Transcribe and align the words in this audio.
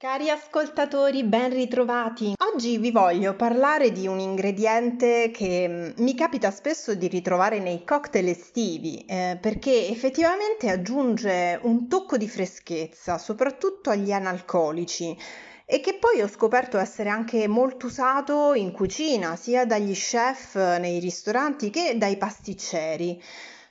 Cari 0.00 0.30
ascoltatori, 0.30 1.24
ben 1.24 1.50
ritrovati. 1.50 2.34
Oggi 2.54 2.78
vi 2.78 2.92
voglio 2.92 3.34
parlare 3.34 3.90
di 3.90 4.06
un 4.06 4.20
ingrediente 4.20 5.32
che 5.32 5.66
mm, 5.68 6.04
mi 6.04 6.14
capita 6.14 6.52
spesso 6.52 6.94
di 6.94 7.08
ritrovare 7.08 7.58
nei 7.58 7.82
cocktail 7.82 8.28
estivi, 8.28 9.04
eh, 9.08 9.36
perché 9.40 9.88
effettivamente 9.88 10.70
aggiunge 10.70 11.58
un 11.64 11.88
tocco 11.88 12.16
di 12.16 12.28
freschezza, 12.28 13.18
soprattutto 13.18 13.90
agli 13.90 14.12
analcolici 14.12 15.16
e 15.64 15.80
che 15.80 15.98
poi 15.98 16.22
ho 16.22 16.28
scoperto 16.28 16.78
essere 16.78 17.08
anche 17.08 17.48
molto 17.48 17.86
usato 17.86 18.54
in 18.54 18.70
cucina, 18.70 19.34
sia 19.34 19.66
dagli 19.66 19.94
chef 19.94 20.54
nei 20.78 21.00
ristoranti 21.00 21.70
che 21.70 21.98
dai 21.98 22.16
pasticceri. 22.16 23.20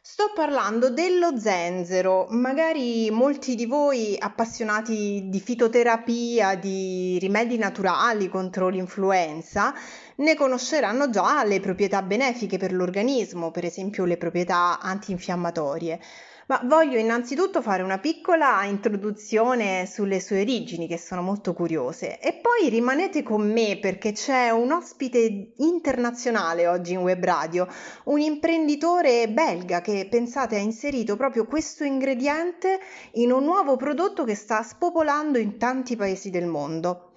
Sto 0.09 0.31
parlando 0.33 0.89
dello 0.89 1.37
zenzero, 1.37 2.27
magari 2.29 3.11
molti 3.11 3.55
di 3.55 3.65
voi 3.65 4.15
appassionati 4.17 5.27
di 5.27 5.39
fitoterapia, 5.41 6.55
di 6.55 7.17
rimedi 7.19 7.57
naturali 7.57 8.29
contro 8.29 8.69
l'influenza, 8.69 9.73
ne 10.15 10.33
conosceranno 10.33 11.09
già 11.09 11.43
le 11.43 11.59
proprietà 11.59 12.01
benefiche 12.03 12.57
per 12.57 12.71
l'organismo, 12.71 13.51
per 13.51 13.65
esempio 13.65 14.05
le 14.05 14.15
proprietà 14.15 14.79
antinfiammatorie. 14.79 15.99
Ma 16.47 16.61
voglio 16.63 16.97
innanzitutto 16.97 17.61
fare 17.61 17.83
una 17.83 17.97
piccola 17.97 18.63
introduzione 18.63 19.85
sulle 19.85 20.21
sue 20.21 20.39
origini, 20.39 20.87
che 20.87 20.97
sono 20.97 21.21
molto 21.21 21.53
curiose, 21.53 22.21
e 22.21 22.39
poi 22.41 22.69
rimanete 22.69 23.21
con 23.21 23.51
me 23.51 23.77
perché 23.81 24.13
c'è 24.13 24.49
un 24.49 24.71
ospite 24.71 25.51
internazionale 25.57 26.65
oggi 26.65 26.93
in 26.93 26.99
web 26.99 27.21
radio, 27.21 27.67
un 28.05 28.21
imprenditore 28.21 29.27
belga 29.27 29.81
che 29.81 30.07
pensate 30.09 30.55
ha 30.55 30.59
inserito 30.59 31.17
proprio 31.17 31.45
questo 31.45 31.83
ingrediente 31.83 32.79
in 33.15 33.33
un 33.33 33.43
nuovo 33.43 33.75
prodotto 33.75 34.23
che 34.23 34.35
sta 34.35 34.63
spopolando 34.63 35.37
in 35.39 35.57
tanti 35.57 35.97
paesi 35.97 36.29
del 36.29 36.45
mondo. 36.45 37.11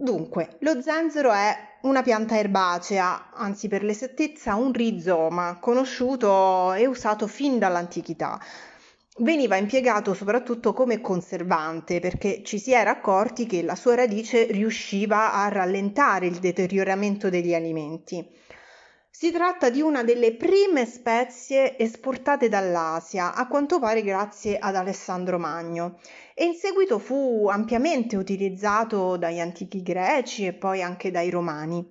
Dunque, 0.00 0.58
lo 0.60 0.80
zenzero 0.80 1.32
è 1.32 1.56
una 1.82 2.02
pianta 2.02 2.38
erbacea, 2.38 3.32
anzi 3.34 3.66
per 3.66 3.82
l'esattezza 3.82 4.54
un 4.54 4.72
rizoma, 4.72 5.58
conosciuto 5.60 6.72
e 6.72 6.86
usato 6.86 7.26
fin 7.26 7.58
dall'antichità. 7.58 8.40
Veniva 9.18 9.56
impiegato 9.56 10.14
soprattutto 10.14 10.72
come 10.72 11.00
conservante 11.00 11.98
perché 11.98 12.44
ci 12.44 12.60
si 12.60 12.72
era 12.72 12.90
accorti 12.90 13.46
che 13.46 13.64
la 13.64 13.74
sua 13.74 13.96
radice 13.96 14.44
riusciva 14.52 15.32
a 15.32 15.48
rallentare 15.48 16.26
il 16.26 16.38
deterioramento 16.38 17.28
degli 17.28 17.52
alimenti. 17.52 18.24
Si 19.20 19.32
tratta 19.32 19.68
di 19.68 19.80
una 19.80 20.04
delle 20.04 20.36
prime 20.36 20.86
spezie 20.86 21.76
esportate 21.76 22.48
dall'Asia, 22.48 23.34
a 23.34 23.48
quanto 23.48 23.80
pare 23.80 24.02
grazie 24.02 24.60
ad 24.60 24.76
Alessandro 24.76 25.40
Magno, 25.40 25.98
e 26.34 26.44
in 26.44 26.54
seguito 26.54 27.00
fu 27.00 27.48
ampiamente 27.50 28.14
utilizzato 28.14 29.16
dagli 29.16 29.40
antichi 29.40 29.82
greci 29.82 30.46
e 30.46 30.52
poi 30.52 30.82
anche 30.82 31.10
dai 31.10 31.30
romani. 31.30 31.84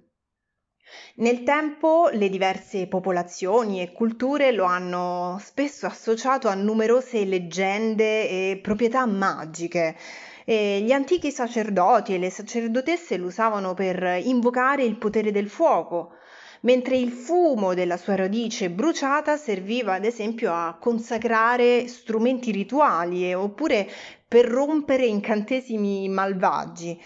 Nel 1.15 1.43
tempo 1.43 2.07
le 2.13 2.29
diverse 2.29 2.87
popolazioni 2.87 3.81
e 3.81 3.91
culture 3.91 4.53
lo 4.53 4.63
hanno 4.63 5.37
spesso 5.43 5.85
associato 5.85 6.47
a 6.47 6.53
numerose 6.53 7.25
leggende 7.25 8.29
e 8.29 8.59
proprietà 8.63 9.05
magiche. 9.05 9.97
E 10.45 10.79
gli 10.79 10.93
antichi 10.93 11.31
sacerdoti 11.31 12.13
e 12.13 12.19
le 12.19 12.29
sacerdotesse 12.29 13.17
lo 13.17 13.25
usavano 13.25 13.73
per 13.73 14.21
invocare 14.23 14.85
il 14.85 14.95
potere 14.95 15.33
del 15.33 15.49
fuoco, 15.49 16.13
mentre 16.61 16.97
il 16.97 17.11
fumo 17.11 17.73
della 17.73 17.97
sua 17.97 18.15
radice 18.15 18.69
bruciata 18.69 19.37
serviva 19.37 19.93
ad 19.93 20.05
esempio 20.05 20.53
a 20.53 20.77
consacrare 20.79 21.87
strumenti 21.87 22.51
rituali 22.51 23.33
oppure 23.33 23.87
per 24.27 24.45
rompere 24.45 25.05
incantesimi 25.05 26.09
malvagi. 26.09 26.99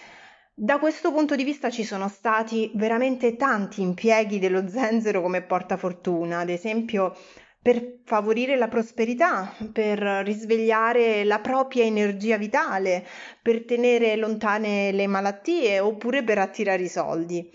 Da 0.53 0.79
questo 0.79 1.12
punto 1.12 1.35
di 1.35 1.44
vista 1.44 1.69
ci 1.69 1.84
sono 1.84 2.07
stati 2.07 2.72
veramente 2.75 3.35
tanti 3.35 3.81
impieghi 3.81 4.38
dello 4.38 4.67
zenzero 4.67 5.22
come 5.22 5.41
portafortuna, 5.41 6.39
ad 6.39 6.50
esempio 6.50 7.16
per 7.62 8.00
favorire 8.06 8.57
la 8.57 8.68
prosperità, 8.68 9.56
per 9.72 10.00
risvegliare 10.00 11.23
la 11.23 11.39
propria 11.39 11.83
energia 11.83 12.38
vitale, 12.38 13.06
per 13.41 13.66
tenere 13.66 14.16
lontane 14.16 14.91
le 14.91 15.07
malattie 15.07 15.79
oppure 15.79 16.23
per 16.23 16.39
attirare 16.39 16.83
i 16.83 16.89
soldi. 16.89 17.51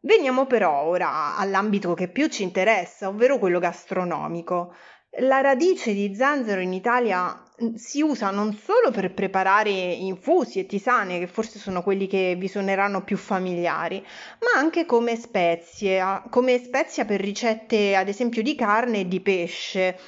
Veniamo 0.00 0.46
però 0.46 0.84
ora 0.84 1.36
all'ambito 1.36 1.94
che 1.94 2.08
più 2.08 2.28
ci 2.28 2.44
interessa, 2.44 3.08
ovvero 3.08 3.38
quello 3.38 3.58
gastronomico. 3.58 4.74
La 5.20 5.40
radice 5.40 5.92
di 5.92 6.14
zanzero 6.14 6.60
in 6.60 6.72
Italia 6.72 7.42
mm, 7.62 7.74
si 7.74 8.00
usa 8.02 8.30
non 8.30 8.52
solo 8.54 8.92
per 8.92 9.12
preparare 9.12 9.70
infusi 9.70 10.60
e 10.60 10.66
tisane, 10.66 11.18
che 11.18 11.26
forse 11.26 11.58
sono 11.58 11.82
quelli 11.82 12.06
che 12.06 12.36
vi 12.38 12.46
suoneranno 12.46 13.02
più 13.02 13.16
familiari, 13.16 14.00
ma 14.40 14.60
anche 14.60 14.86
come 14.86 15.16
spezie, 15.16 16.22
come 16.30 16.58
spezia 16.58 17.04
per 17.04 17.20
ricette 17.20 17.96
ad 17.96 18.06
esempio 18.06 18.42
di 18.42 18.54
carne 18.54 19.00
e 19.00 19.08
di 19.08 19.20
pesce, 19.20 19.98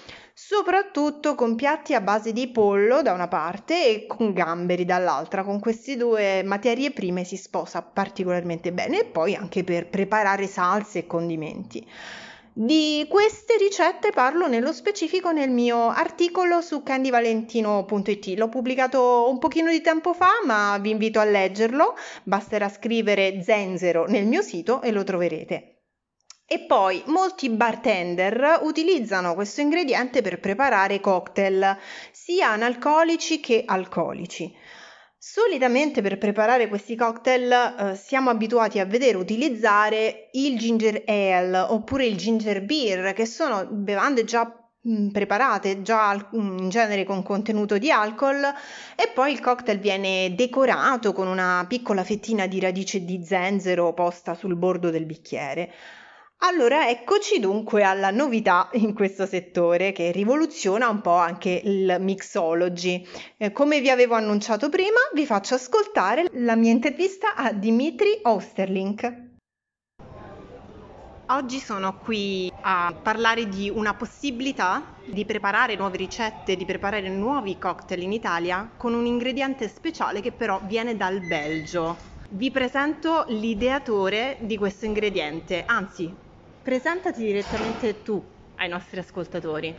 soprattutto 0.42 1.34
con 1.34 1.54
piatti 1.54 1.92
a 1.92 2.00
base 2.00 2.32
di 2.32 2.48
pollo 2.48 3.02
da 3.02 3.12
una 3.12 3.28
parte 3.28 3.86
e 3.86 4.06
con 4.06 4.32
gamberi 4.32 4.86
dall'altra. 4.86 5.44
Con 5.44 5.60
queste 5.60 5.98
due 5.98 6.42
materie 6.42 6.92
prime 6.92 7.24
si 7.24 7.36
sposa 7.36 7.82
particolarmente 7.82 8.72
bene 8.72 9.00
e 9.00 9.04
poi 9.04 9.34
anche 9.34 9.64
per 9.64 9.88
preparare 9.88 10.46
salse 10.46 11.00
e 11.00 11.06
condimenti. 11.06 11.86
Di 12.52 13.06
queste 13.08 13.58
ricette 13.58 14.12
parlo 14.12 14.48
nello 14.48 14.72
specifico 14.72 15.30
nel 15.30 15.50
mio 15.50 15.88
articolo 15.88 16.62
su 16.62 16.82
candyvalentino.it. 16.82 18.26
L'ho 18.38 18.48
pubblicato 18.48 19.28
un 19.30 19.38
pochino 19.38 19.70
di 19.70 19.82
tempo 19.82 20.14
fa, 20.14 20.30
ma 20.46 20.78
vi 20.78 20.90
invito 20.90 21.20
a 21.20 21.24
leggerlo. 21.24 21.94
Basterà 22.24 22.70
scrivere 22.70 23.42
zenzero 23.42 24.06
nel 24.06 24.26
mio 24.26 24.40
sito 24.40 24.80
e 24.80 24.90
lo 24.90 25.04
troverete. 25.04 25.79
E 26.52 26.58
poi 26.58 27.00
molti 27.06 27.48
bartender 27.48 28.58
utilizzano 28.62 29.34
questo 29.34 29.60
ingrediente 29.60 30.20
per 30.20 30.40
preparare 30.40 30.98
cocktail, 30.98 31.78
sia 32.10 32.48
analcolici 32.48 33.38
che 33.38 33.62
alcolici. 33.64 34.52
Solitamente 35.16 36.02
per 36.02 36.18
preparare 36.18 36.66
questi 36.66 36.96
cocktail 36.96 37.52
eh, 37.52 37.94
siamo 37.94 38.30
abituati 38.30 38.80
a 38.80 38.84
vedere 38.84 39.16
utilizzare 39.16 40.30
il 40.32 40.58
ginger 40.58 41.04
ale 41.06 41.56
oppure 41.56 42.06
il 42.06 42.16
ginger 42.16 42.64
beer, 42.64 43.12
che 43.12 43.26
sono 43.26 43.68
bevande 43.70 44.24
già 44.24 44.52
mm, 44.88 45.10
preparate 45.10 45.82
già 45.82 46.16
mm, 46.16 46.58
in 46.58 46.68
genere 46.68 47.04
con 47.04 47.22
contenuto 47.22 47.78
di 47.78 47.92
alcol 47.92 48.42
e 48.96 49.08
poi 49.14 49.30
il 49.30 49.38
cocktail 49.38 49.78
viene 49.78 50.34
decorato 50.34 51.12
con 51.12 51.28
una 51.28 51.64
piccola 51.68 52.02
fettina 52.02 52.48
di 52.48 52.58
radice 52.58 53.04
di 53.04 53.24
zenzero 53.24 53.92
posta 53.94 54.34
sul 54.34 54.56
bordo 54.56 54.90
del 54.90 55.06
bicchiere. 55.06 55.72
Allora 56.42 56.88
eccoci 56.88 57.38
dunque 57.38 57.82
alla 57.82 58.10
novità 58.10 58.70
in 58.72 58.94
questo 58.94 59.26
settore 59.26 59.92
che 59.92 60.10
rivoluziona 60.10 60.88
un 60.88 61.02
po' 61.02 61.16
anche 61.16 61.60
il 61.62 61.98
mixology. 62.00 63.06
Eh, 63.36 63.52
come 63.52 63.80
vi 63.80 63.90
avevo 63.90 64.14
annunciato 64.14 64.70
prima, 64.70 65.00
vi 65.12 65.26
faccio 65.26 65.56
ascoltare 65.56 66.24
la 66.32 66.56
mia 66.56 66.70
intervista 66.70 67.34
a 67.34 67.52
Dimitri 67.52 68.20
Osterlink. 68.22 69.28
Oggi 71.26 71.58
sono 71.58 71.98
qui 71.98 72.50
a 72.62 72.94
parlare 73.00 73.46
di 73.46 73.68
una 73.68 73.92
possibilità 73.92 74.94
di 75.04 75.26
preparare 75.26 75.76
nuove 75.76 75.98
ricette, 75.98 76.56
di 76.56 76.64
preparare 76.64 77.10
nuovi 77.10 77.58
cocktail 77.58 78.00
in 78.00 78.12
Italia 78.12 78.70
con 78.78 78.94
un 78.94 79.04
ingrediente 79.04 79.68
speciale 79.68 80.22
che 80.22 80.32
però 80.32 80.58
viene 80.64 80.96
dal 80.96 81.20
Belgio. 81.20 82.08
Vi 82.30 82.50
presento 82.50 83.24
l'ideatore 83.28 84.38
di 84.40 84.56
questo 84.56 84.86
ingrediente, 84.86 85.64
anzi 85.66 86.28
Presentati 86.62 87.22
direttamente 87.24 88.02
tu 88.02 88.22
ai 88.56 88.68
nostri 88.68 88.98
ascoltatori. 88.98 89.74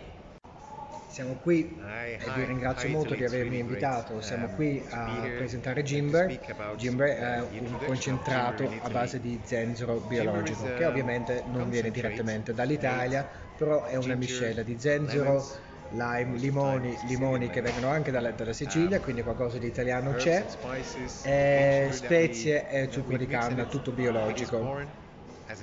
Siamo 1.06 1.36
qui 1.36 1.78
e 1.78 2.18
vi 2.36 2.46
ringrazio 2.46 2.90
molto 2.90 3.14
di 3.16 3.24
avermi 3.24 3.60
invitato. 3.60 4.22
Siamo 4.22 4.48
qui 4.56 4.84
a 4.90 5.30
presentare 5.36 5.84
Gimber. 5.84 6.40
Gimber 6.78 7.10
è 7.18 7.42
un 7.60 7.78
concentrato 7.86 8.64
a 8.80 8.90
base 8.90 9.20
di 9.20 9.42
zenzero 9.44 10.00
biologico 10.00 10.74
che 10.74 10.86
ovviamente 10.86 11.44
non 11.46 11.70
viene 11.70 11.92
direttamente 11.92 12.54
dall'Italia, 12.54 13.30
però 13.56 13.84
è 13.84 13.96
una 13.98 14.16
miscela 14.16 14.64
di 14.64 14.80
zenzero, 14.80 15.46
lime, 15.90 16.38
limoni, 16.38 16.98
limoni 17.04 17.50
che 17.50 17.62
vengono 17.62 17.90
anche 17.90 18.10
dalla, 18.10 18.32
dalla 18.32 18.54
Sicilia, 18.54 19.02
quindi 19.02 19.22
qualcosa 19.22 19.58
di 19.58 19.68
italiano 19.68 20.14
c'è, 20.14 20.48
e 21.22 21.90
spezie 21.92 22.68
e 22.70 22.90
zucchero 22.90 23.18
di 23.18 23.28
canna, 23.28 23.66
tutto 23.66 23.92
biologico. 23.92 25.01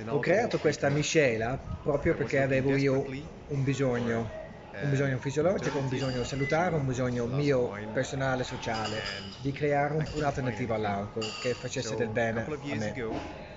Ho 0.07 0.19
creato 0.19 0.59
questa 0.59 0.89
miscela 0.89 1.57
proprio 1.81 2.15
perché 2.15 2.39
avevo 2.41 2.75
io 2.75 3.03
un 3.47 3.63
bisogno 3.63 4.37
un 4.81 4.89
bisogno 4.89 5.17
fisiologico, 5.17 5.77
un 5.79 5.87
bisogno 5.87 6.23
salutare, 6.23 6.75
un 6.75 6.85
bisogno 6.85 7.25
mio 7.27 7.69
personale 7.91 8.43
sociale 8.43 9.03
di 9.35 9.51
creare 9.51 9.93
un, 9.95 10.07
un'alternativa 10.13 10.75
all'alcol 10.75 11.35
che 11.37 11.55
facesse 11.55 11.95
del 11.95 12.09
bene 12.09 12.41
a 12.43 12.75
me. 12.75 12.93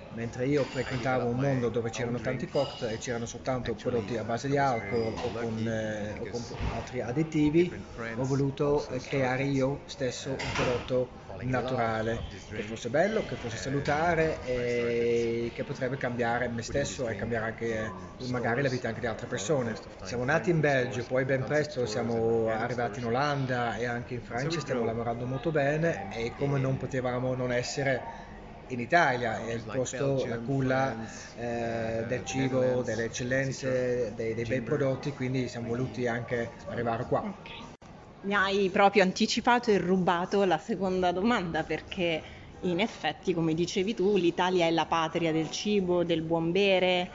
mentre 0.09 0.47
io 0.47 0.65
frequentavo 0.65 1.29
un 1.29 1.39
mondo 1.39 1.69
dove 1.69 1.91
c'erano 1.91 2.21
tanti 2.21 2.49
cocktail 2.49 2.93
e 2.93 2.99
c'erano 2.99 3.27
soltanto 3.27 3.75
prodotti 3.77 4.17
a 4.17 4.25
base 4.25 4.49
di 4.49 4.57
alcol 4.57 5.17
o 5.21 5.33
con, 5.33 5.67
eh, 5.67 6.17
o 6.19 6.27
con 6.27 6.45
altri 6.67 7.01
additivi, 7.01 7.71
ho 8.15 8.27
voluto 8.27 8.89
eh, 8.89 9.01
creare 9.01 9.45
io 9.45 9.83
stesso 9.87 10.43
un 10.43 10.51
prodotto 10.51 11.22
naturale 11.45 12.25
che 12.49 12.63
fosse 12.63 12.89
bello, 12.89 13.25
che 13.25 13.37
fosse 13.37 13.57
salutare 13.57 14.39
e 14.45 15.51
che 15.55 15.65
potrebbe 15.65 15.97
cambiare 15.97 16.49
me 16.49 16.63
stesso 16.63 17.09
e 17.09 17.17
cambiare 17.17 17.47
anche 17.47 17.85
eh, 17.85 18.27
magari 18.29 18.63
la 18.63 18.69
vita 18.69 18.89
anche 18.89 19.01
di 19.01 19.07
altre 19.07 19.27
persone. 19.27 19.75
Siamo 20.03 20.25
nati 20.25 20.51
in 20.51 20.61
Belgio, 20.61 21.05
poi 21.05 21.25
ben 21.25 21.45
presto 21.45 21.87
siamo 21.87 22.49
arrivati 22.49 23.01
in 23.01 23.07
Olanda 23.07 23.77
e 23.77 23.87
anche 23.87 24.15
in 24.15 24.23
Francia, 24.23 24.61
stiamo 24.61 24.85
lavorando 24.85 25.27
molto 25.27 25.51
bene 25.51 26.09
e 26.15 26.33
come 26.37 26.59
non 26.59 26.77
potevamo 26.77 27.35
non 27.35 27.53
essere 27.53 28.31
in 28.69 28.81
Italia 28.81 29.45
è 29.45 29.53
il 29.53 29.63
posto, 29.63 30.25
la 30.27 30.39
culla 30.39 30.97
eh, 31.37 32.05
del 32.07 32.25
cibo, 32.25 32.83
delle 32.83 33.05
eccellenze, 33.05 34.13
dei, 34.15 34.35
dei, 34.35 34.45
bei 34.45 34.63
prodotti, 34.63 35.13
quindi 35.13 35.49
siamo 35.49 35.69
voluti 35.69 36.07
anche 36.07 36.51
arrivare 36.67 37.05
qua. 37.07 37.72
Mi 38.23 38.35
hai 38.35 38.71
proprio 38.71 39.03
anticipato 39.03 39.73
e 39.73 39.79
rubato 39.79 40.45
la 40.45 40.59
seconda 40.59 41.11
domanda 41.11 41.65
perché 41.65 42.23
in 42.61 42.79
effetti, 42.79 43.35
come 43.35 43.53
dicevi 43.53 43.95
tu, 43.95 44.17
l'Italia 44.17 44.67
è 44.67 44.71
la 44.71 44.87
patria 44.87 45.33
del 45.33 45.51
cibo, 45.51 46.05
del 46.05 46.23
buon 46.23 46.53
bere. 46.53 47.11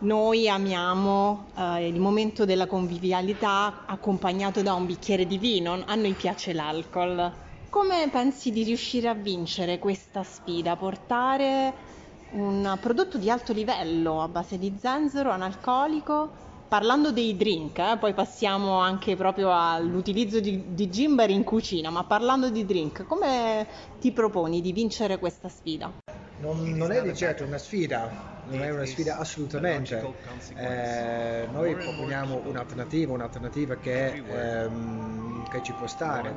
Noi 0.00 0.48
amiamo 0.48 1.48
eh, 1.56 1.88
il 1.88 1.98
momento 1.98 2.44
della 2.44 2.68
convivialità 2.68 3.86
accompagnato 3.86 4.62
da 4.62 4.74
un 4.74 4.86
bicchiere 4.86 5.26
di 5.26 5.36
vino, 5.36 5.82
a 5.84 5.94
noi 5.96 6.12
piace 6.12 6.52
l'alcol. 6.52 7.32
Come 7.68 8.08
pensi 8.12 8.52
di 8.52 8.62
riuscire 8.62 9.08
a 9.08 9.14
vincere 9.14 9.80
questa 9.80 10.22
sfida? 10.22 10.76
Portare 10.76 11.74
un 12.30 12.78
prodotto 12.80 13.18
di 13.18 13.28
alto 13.28 13.52
livello 13.52 14.22
a 14.22 14.28
base 14.28 14.58
di 14.58 14.76
zenzero 14.78 15.30
analcolico? 15.30 16.30
Parlando 16.68 17.12
dei 17.12 17.36
drink, 17.36 17.78
eh, 17.78 17.96
poi 17.98 18.12
passiamo 18.12 18.78
anche 18.78 19.14
proprio 19.14 19.52
all'utilizzo 19.52 20.40
di, 20.40 20.74
di 20.74 20.88
gimber 20.88 21.30
in 21.30 21.44
cucina, 21.44 21.90
ma 21.90 22.04
parlando 22.04 22.50
di 22.50 22.64
drink, 22.64 23.04
come 23.06 23.66
ti 24.00 24.12
proponi 24.12 24.60
di 24.60 24.72
vincere 24.72 25.18
questa 25.18 25.48
sfida? 25.48 25.92
Non, 26.38 26.58
non 26.76 26.90
è 26.92 27.02
di 27.02 27.14
certo 27.14 27.44
una 27.44 27.58
sfida, 27.58 28.35
non 28.48 28.62
è 28.62 28.70
una 28.70 28.84
sfida 28.84 29.18
assolutamente. 29.18 30.14
Eh, 30.54 31.48
noi 31.52 31.74
proponiamo 31.74 32.42
un'alternativa, 32.44 33.12
un'alternativa 33.12 33.76
che, 33.76 34.14
ehm, 34.14 35.48
che, 35.48 35.62
ci 35.62 35.72
può 35.72 35.86
stare. 35.86 36.36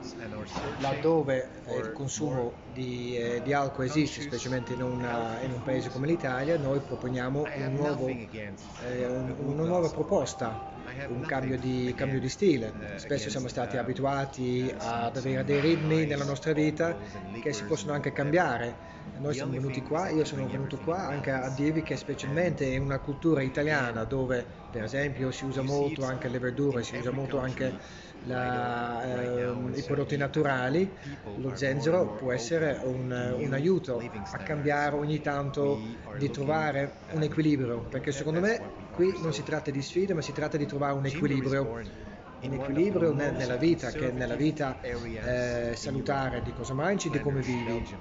Laddove 0.79 1.49
il 1.77 1.91
consumo 1.93 2.53
di, 2.73 3.15
eh, 3.17 3.41
di 3.43 3.53
alcol 3.53 3.85
esiste, 3.85 4.21
specialmente 4.21 4.73
in, 4.73 4.81
una, 4.81 5.39
in, 5.41 5.51
un 5.51 5.63
paese 5.63 5.89
come 5.89 6.07
l'Italia, 6.07 6.57
noi 6.57 6.79
proponiamo 6.79 7.43
un 7.43 7.73
nuovo, 7.75 8.07
eh, 8.07 9.07
un, 9.07 9.35
una 9.45 9.63
nuova 9.63 9.89
proposta 9.89 10.77
un 11.07 11.21
cambio 11.21 11.57
di, 11.57 11.93
cambio 11.95 12.19
di, 12.19 12.29
stile. 12.29 12.71
Spesso 12.95 13.29
siamo 13.29 13.47
stati 13.47 13.77
abituati 13.77 14.73
ad 14.77 15.15
avere 15.15 15.43
dei 15.43 15.59
ritmi 15.59 16.05
nella 16.05 16.25
nostra 16.25 16.53
vita 16.53 16.97
che 17.41 17.53
si 17.53 17.63
possono 17.63 17.93
anche 17.93 18.11
cambiare. 18.11 18.97
Noi 19.19 19.33
siamo 19.33 19.51
venuti 19.51 19.81
qua, 19.81 20.09
io 20.09 20.23
sono 20.23 20.47
venuto 20.47 20.77
qua 20.77 21.07
anche 21.07 21.31
a 21.31 21.49
dirvi 21.49 21.81
che 21.81 21.97
specialmente 21.97 22.65
in 22.65 22.81
una 22.81 22.99
cultura 22.99 23.41
italiana 23.41 24.03
dove 24.05 24.45
per 24.71 24.83
esempio 24.83 25.31
si 25.31 25.43
usa 25.45 25.61
molto 25.61 26.05
anche 26.05 26.29
le 26.29 26.39
verdure, 26.39 26.83
si 26.83 26.95
usa 26.95 27.11
molto 27.11 27.39
anche 27.39 28.07
la, 28.25 29.03
eh, 29.03 29.51
i 29.75 29.83
prodotti 29.83 30.17
naturali, 30.17 30.89
lo 31.37 31.55
zenzero 31.55 32.13
può 32.13 32.31
essere 32.31 32.79
un, 32.83 33.35
un, 33.37 33.53
aiuto 33.53 34.01
a 34.31 34.37
cambiare 34.37 34.95
ogni 34.95 35.21
tanto, 35.21 35.79
di 36.17 36.29
trovare 36.29 36.91
un 37.11 37.21
equilibrio, 37.21 37.79
perché 37.79 38.11
secondo 38.11 38.39
me 38.39 38.61
qui 38.99 39.17
non 39.21 39.31
si 39.31 39.43
tratta 39.43 39.71
di 39.71 39.81
sfide 39.81 40.13
ma 40.13 40.21
si 40.21 40.33
tratta 40.33 40.57
di 40.57 40.65
trovare 40.65 40.93
un 40.93 41.05
equilibrio. 41.05 41.79
In 42.41 42.53
equilibrio 42.53 43.13
nella 43.13 43.55
vita, 43.55 43.91
che 43.91 44.11
nella 44.11 44.35
vita 44.35 44.79
eh, 44.81 45.73
salutare 45.75 46.41
di 46.41 46.53
cosa 46.53 46.73
mangi, 46.73 47.09
di 47.09 47.19
come 47.21 47.41
vivi. 47.41 47.97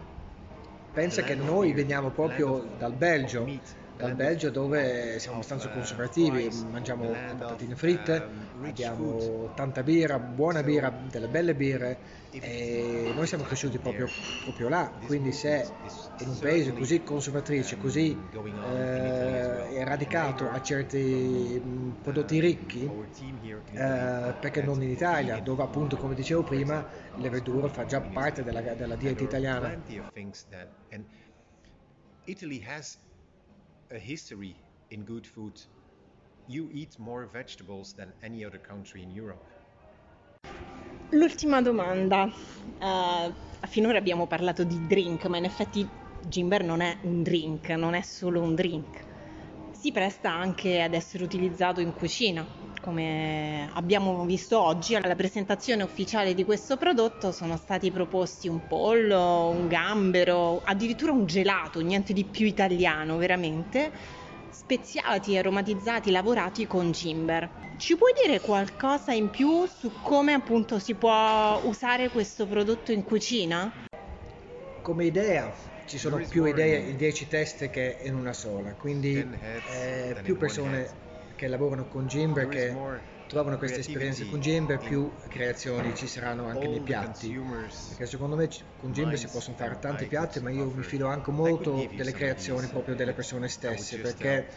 Pensa 0.92 1.22
che 1.22 1.36
noi 1.36 1.72
veniamo 1.72 2.10
proprio 2.10 2.64
dal 2.76 2.92
Belgio, 2.94 3.46
dal 3.98 4.14
Belgio 4.14 4.50
dove 4.50 5.18
siamo 5.18 5.38
abbastanza 5.38 5.68
conservativi, 5.70 6.48
mangiamo 6.70 7.10
patatine 7.10 7.74
fritte, 7.74 8.28
abbiamo 8.62 9.50
tanta 9.54 9.82
birra, 9.82 10.20
buona 10.20 10.62
birra, 10.62 10.88
delle 11.10 11.26
belle 11.26 11.54
birre 11.54 11.98
e 12.30 13.10
noi 13.12 13.26
siamo 13.26 13.42
cresciuti 13.42 13.78
proprio, 13.78 14.06
proprio 14.44 14.68
là, 14.68 14.92
quindi 15.04 15.32
se 15.32 15.68
in 16.20 16.28
un 16.28 16.38
paese 16.38 16.72
così 16.72 17.02
conservatrice, 17.02 17.76
così 17.76 18.16
eh, 18.72 19.84
radicato 19.84 20.48
a 20.48 20.62
certi 20.62 21.60
prodotti 22.00 22.38
ricchi, 22.38 22.84
eh, 23.72 24.34
perché 24.40 24.62
non 24.62 24.80
in 24.80 24.90
Italia, 24.90 25.40
dove 25.40 25.64
appunto 25.64 25.96
come 25.96 26.14
dicevo 26.14 26.44
prima 26.44 26.86
le 27.16 27.28
verdure 27.30 27.68
fa 27.68 27.84
già 27.84 28.00
parte 28.00 28.44
della, 28.44 28.60
della 28.60 28.94
dieta 28.94 29.24
italiana. 29.24 29.76
Italy 32.28 32.62
has 32.62 32.98
a 33.90 33.98
history 33.98 34.54
in 34.90 35.04
good 35.04 35.26
food. 35.26 35.60
You 36.46 36.68
eat 36.72 36.98
more 36.98 37.26
vegetables 37.26 37.94
than 37.94 38.12
any 38.22 38.44
other 38.44 38.60
country 38.60 39.02
in 39.02 39.10
Europe. 39.10 39.44
L'ultima 41.10 41.62
domanda. 41.62 42.30
Uh, 42.80 43.32
finora 43.66 43.98
abbiamo 43.98 44.26
parlato 44.26 44.64
di 44.64 44.86
drink, 44.86 45.24
ma 45.26 45.38
in 45.38 45.44
effetti 45.44 45.88
Gimber 46.26 46.62
non 46.62 46.80
è 46.80 46.98
un 47.02 47.22
drink, 47.22 47.70
non 47.70 47.94
è 47.94 48.02
solo 48.02 48.40
un 48.42 48.54
drink. 48.54 49.06
Si 49.70 49.92
presta 49.92 50.30
anche 50.30 50.82
ad 50.82 50.92
essere 50.94 51.24
utilizzato 51.24 51.80
in 51.80 51.94
cucina. 51.94 52.44
Come 52.88 53.68
abbiamo 53.74 54.24
visto 54.24 54.58
oggi 54.58 54.94
alla 54.94 55.14
presentazione 55.14 55.82
ufficiale 55.82 56.32
di 56.32 56.42
questo 56.42 56.78
prodotto 56.78 57.32
sono 57.32 57.58
stati 57.58 57.90
proposti 57.90 58.48
un 58.48 58.66
pollo, 58.66 59.50
un 59.50 59.68
gambero, 59.68 60.62
addirittura 60.64 61.12
un 61.12 61.26
gelato, 61.26 61.80
niente 61.80 62.14
di 62.14 62.24
più 62.24 62.46
italiano 62.46 63.18
veramente, 63.18 63.92
speziati, 64.48 65.36
aromatizzati, 65.36 66.10
lavorati 66.10 66.66
con 66.66 66.90
Gimber. 66.90 67.74
Ci 67.76 67.94
puoi 67.94 68.12
dire 68.24 68.40
qualcosa 68.40 69.12
in 69.12 69.28
più 69.28 69.66
su 69.66 69.92
come 70.00 70.32
appunto 70.32 70.78
si 70.78 70.94
può 70.94 71.60
usare 71.64 72.08
questo 72.08 72.46
prodotto 72.46 72.90
in 72.90 73.04
cucina? 73.04 73.70
Come 74.80 75.04
idea 75.04 75.54
ci 75.84 75.98
sono 75.98 76.24
più 76.26 76.46
idee 76.46 76.88
in 76.88 76.96
10 76.96 77.28
teste 77.28 77.68
che 77.68 77.98
in 78.04 78.14
una 78.14 78.32
sola, 78.32 78.72
quindi 78.72 79.18
eh, 79.18 80.16
più 80.22 80.38
persone 80.38 81.07
che 81.38 81.46
lavorano 81.46 81.86
con 81.86 82.08
Jimber 82.08 82.48
che 82.48 82.76
trovano 83.28 83.58
queste 83.58 83.78
esperienze 83.80 84.28
con 84.28 84.40
Jimber, 84.40 84.78
più 84.78 85.12
creazioni 85.28 85.94
ci 85.94 86.08
saranno 86.08 86.46
anche 86.46 86.66
nei 86.66 86.80
piatti. 86.80 87.32
Perché 87.88 88.06
secondo 88.06 88.34
me 88.34 88.48
con 88.76 88.92
Jimber 88.92 89.16
si 89.16 89.28
possono 89.28 89.56
fare 89.56 89.78
tanti 89.78 90.06
piatti, 90.06 90.40
ma 90.40 90.50
io 90.50 90.68
mi 90.68 90.82
fido 90.82 91.06
anche 91.06 91.30
molto 91.30 91.86
delle 91.94 92.12
creazioni 92.12 92.66
proprio 92.66 92.96
delle 92.96 93.12
persone 93.12 93.48
stesse, 93.48 93.98
perché 93.98 94.48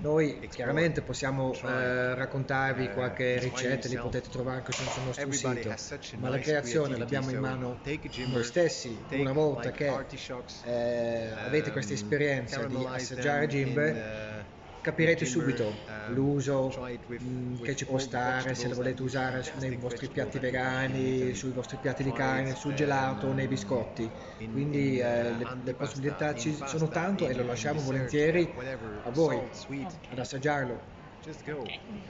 noi 0.00 0.48
chiaramente 0.48 1.02
possiamo 1.02 1.52
eh, 1.54 2.14
raccontarvi 2.14 2.90
qualche 2.90 3.38
ricetta, 3.38 3.88
li 3.88 3.96
potete 3.96 4.28
trovare 4.28 4.58
anche 4.58 4.72
sul 4.72 5.02
nostro 5.04 5.32
sito, 5.32 5.74
ma 6.18 6.28
la 6.28 6.38
creazione 6.38 6.96
l'abbiamo 6.96 7.30
in 7.30 7.38
mano 7.38 7.80
noi 8.26 8.44
stessi. 8.44 9.02
Una 9.12 9.32
volta 9.32 9.70
che 9.70 9.86
eh, 10.64 11.30
avete 11.30 11.72
questa 11.72 11.94
esperienza 11.94 12.64
di 12.64 12.84
assaggiare 12.84 13.46
Jimbe, 13.46 14.27
capirete 14.80 15.24
subito 15.24 15.74
l'uso 16.08 16.72
mm, 17.22 17.62
che 17.62 17.76
ci 17.76 17.84
può 17.84 17.98
stare 17.98 18.54
se 18.54 18.68
lo 18.68 18.74
volete 18.74 19.02
usare 19.02 19.44
nei 19.58 19.76
vostri 19.76 20.08
piatti 20.08 20.38
vegani, 20.38 21.34
sui 21.34 21.50
vostri 21.50 21.78
piatti 21.80 22.02
di 22.02 22.12
carne, 22.12 22.54
sul 22.54 22.74
gelato, 22.74 23.32
nei 23.32 23.48
biscotti. 23.48 24.10
Quindi 24.36 24.98
eh, 24.98 25.32
le, 25.32 25.56
le, 25.62 25.74
possibilità 25.74 26.34
ci 26.34 26.56
sono 26.64 26.88
tanto 26.88 27.28
e 27.28 27.34
lo 27.34 27.44
lasciamo 27.44 27.80
volentieri 27.80 28.52
a 29.04 29.10
voi 29.10 29.40
ad 30.10 30.18
assaggiarlo. 30.18 30.96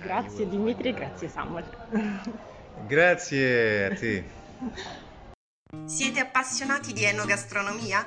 Grazie 0.01 0.49
Dimitri, 0.49 0.93
grazie 0.93 1.29
Samuel. 1.29 1.65
Grazie 2.87 3.87
a 3.87 3.95
te. 3.95 4.25
Siete 5.85 6.21
appassionati 6.21 6.93
di 6.93 7.05
enogastronomia? 7.05 8.07